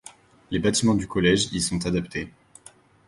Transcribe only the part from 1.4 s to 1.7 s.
y